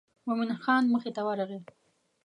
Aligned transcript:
مومن 0.27 0.49
خان 0.63 0.83
مخې 0.93 1.11
ته 1.15 1.21
ورغی. 1.27 1.59